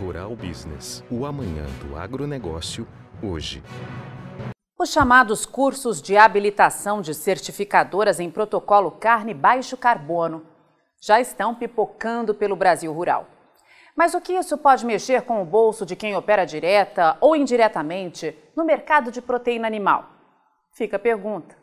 [0.00, 2.88] Rural Business, o amanhã do agronegócio,
[3.22, 3.62] hoje.
[4.78, 10.46] Os chamados cursos de habilitação de certificadoras em protocolo carne baixo carbono
[11.00, 13.26] já estão pipocando pelo Brasil rural.
[13.94, 18.36] Mas o que isso pode mexer com o bolso de quem opera direta ou indiretamente
[18.56, 20.08] no mercado de proteína animal?
[20.72, 21.54] Fica a pergunta.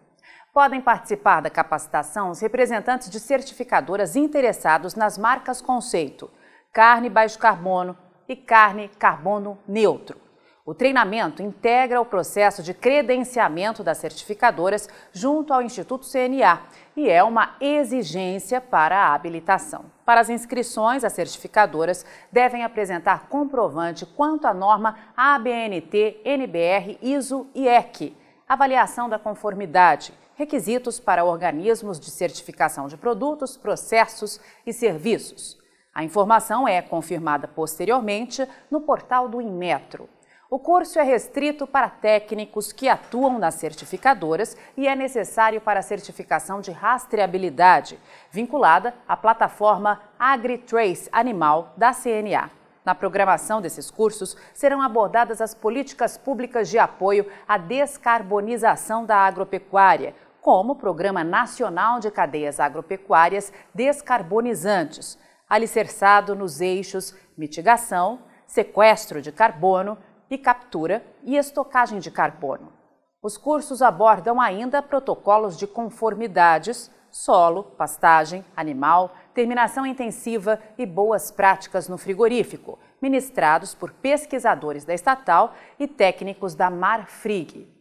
[0.54, 6.30] Podem participar da capacitação os representantes de certificadoras interessados nas marcas conceito
[6.78, 7.98] carne baixo carbono
[8.28, 10.28] e carne carbono neutro.
[10.68, 16.62] O treinamento integra o processo de credenciamento das certificadoras junto ao Instituto CNA
[16.94, 19.86] e é uma exigência para a habilitação.
[20.04, 27.66] Para as inscrições, as certificadoras devem apresentar comprovante quanto à norma ABNT, NBR, ISO e
[27.66, 28.14] EC,
[28.46, 35.58] avaliação da conformidade, requisitos para organismos de certificação de produtos, processos e serviços.
[35.98, 40.08] A informação é confirmada posteriormente no portal do Inmetro.
[40.48, 45.82] O curso é restrito para técnicos que atuam nas certificadoras e é necessário para a
[45.82, 47.98] certificação de rastreabilidade,
[48.30, 52.52] vinculada à plataforma AgriTrace Animal da CNA.
[52.86, 60.14] Na programação desses cursos serão abordadas as políticas públicas de apoio à descarbonização da agropecuária,
[60.40, 65.18] como o Programa Nacional de Cadeias Agropecuárias Descarbonizantes,
[65.48, 69.98] alicerçado nos eixos mitigação, sequestro de carbono
[70.30, 72.74] e captura e estocagem de carbono.
[73.22, 81.88] Os cursos abordam ainda protocolos de conformidades, solo, pastagem, animal, terminação intensiva e boas práticas
[81.88, 87.77] no frigorífico, ministrados por pesquisadores da estatal e técnicos da Marfrig.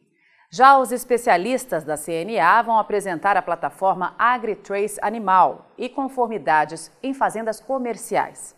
[0.51, 7.61] Já os especialistas da CNA vão apresentar a plataforma AgriTrace Animal e conformidades em fazendas
[7.61, 8.55] comerciais.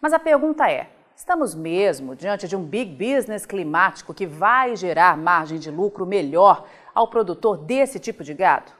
[0.00, 5.16] Mas a pergunta é: Estamos mesmo diante de um big business climático que vai gerar
[5.16, 8.72] margem de lucro melhor ao produtor desse tipo de gado?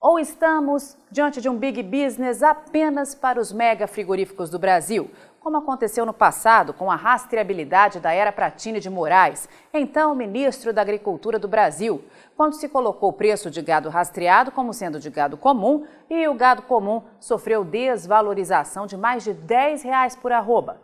[0.00, 5.10] Ou estamos diante de um big business apenas para os mega frigoríficos do Brasil,
[5.48, 10.82] como aconteceu no passado com a rastreabilidade da era Pratini de Moraes, então ministro da
[10.82, 12.04] Agricultura do Brasil,
[12.36, 16.34] quando se colocou o preço de gado rastreado como sendo de gado comum e o
[16.34, 20.82] gado comum sofreu desvalorização de mais de 10 reais por arroba.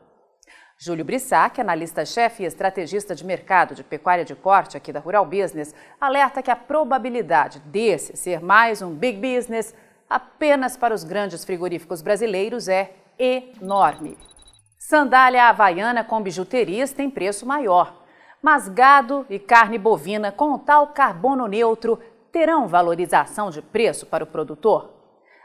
[0.79, 5.75] Júlio Brissac, analista-chefe e estrategista de mercado de pecuária de corte aqui da Rural Business,
[6.01, 9.75] alerta que a probabilidade desse ser mais um big business
[10.09, 14.17] apenas para os grandes frigoríficos brasileiros é enorme.
[14.87, 18.05] Sandália havaiana com bijuterias tem preço maior,
[18.43, 21.99] mas gado e carne bovina com tal carbono neutro
[22.31, 24.93] terão valorização de preço para o produtor?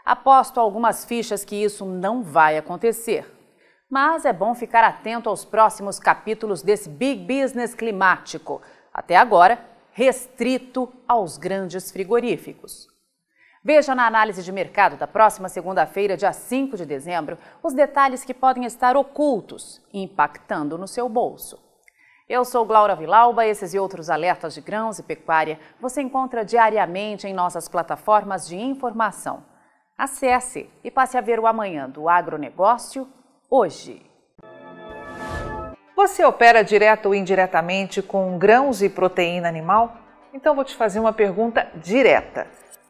[0.03, 3.33] Aposto algumas fichas que isso não vai acontecer.
[3.89, 8.61] Mas é bom ficar atento aos próximos capítulos desse big business climático,
[8.93, 9.57] até agora
[9.93, 12.89] restrito aos grandes frigoríficos.
[13.61, 18.33] Veja na análise de mercado da próxima segunda-feira, dia 5 de dezembro, os detalhes que
[18.33, 21.59] podem estar ocultos impactando no seu bolso.
[22.27, 27.27] Eu sou Glaura Vilauba, esses e outros alertas de grãos e pecuária você encontra diariamente
[27.27, 29.43] em nossas plataformas de informação.
[29.97, 33.09] Acesse e passe a ver o amanhã do agronegócio
[33.49, 34.05] hoje.
[35.97, 39.97] Você opera direto ou indiretamente com grãos e proteína animal?
[40.33, 42.47] Então vou te fazer uma pergunta direta.